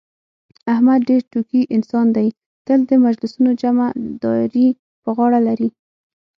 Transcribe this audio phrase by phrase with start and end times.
[0.73, 2.27] احمد ډېر ټوکي انسان دی،
[2.65, 3.87] تل د مجلسونو جمعه
[4.21, 4.67] داري
[5.03, 5.69] په غاړه لري.